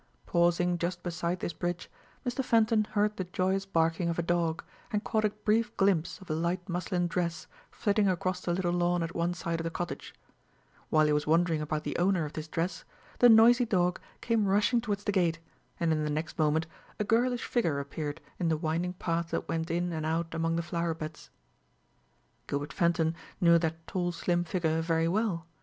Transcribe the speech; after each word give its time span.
Pausing 0.25 0.79
just 0.79 1.03
beside 1.03 1.41
this 1.41 1.53
bridge, 1.53 1.87
Mr. 2.25 2.43
Fenton 2.43 2.85
heard 2.85 3.15
the 3.17 3.23
joyous 3.23 3.67
barking 3.67 4.09
of 4.09 4.17
a 4.17 4.23
dog, 4.23 4.63
and 4.91 5.03
caught 5.03 5.23
a 5.23 5.29
brief 5.29 5.77
glimpse 5.77 6.19
of 6.19 6.27
a 6.27 6.33
light 6.33 6.67
muslin 6.67 7.05
dress 7.05 7.45
flitting 7.69 8.07
across 8.09 8.41
the 8.41 8.51
little 8.51 8.71
lawn 8.73 9.03
at 9.03 9.13
one 9.15 9.35
side 9.35 9.59
of 9.59 9.63
the 9.63 9.69
cottage 9.69 10.15
While 10.89 11.05
he 11.05 11.13
was 11.13 11.27
wondering 11.27 11.61
about 11.61 11.83
the 11.83 11.95
owner 11.99 12.25
of 12.25 12.33
this 12.33 12.47
dress, 12.47 12.83
the 13.19 13.29
noisy 13.29 13.63
dog 13.63 13.99
came 14.21 14.47
rushing 14.47 14.81
towards 14.81 15.03
the 15.03 15.11
gate, 15.11 15.37
and 15.79 15.91
in 15.91 16.03
the 16.03 16.09
next 16.09 16.39
moment 16.39 16.65
a 16.99 17.03
girlish 17.03 17.45
figure 17.45 17.79
appeared 17.79 18.21
in 18.39 18.49
the 18.49 18.57
winding 18.57 18.93
path 18.93 19.29
that 19.29 19.47
went 19.47 19.69
in 19.69 19.93
and 19.93 20.03
out 20.03 20.33
among 20.33 20.55
the 20.55 20.63
flower 20.63 20.95
beds. 20.95 21.29
Gilbert 22.47 22.73
Fenton 22.73 23.13
knew 23.39 23.59
that 23.59 23.85
tall 23.85 24.11
slim 24.11 24.45
figure 24.45 24.81
very 24.81 25.07
well. 25.07 25.45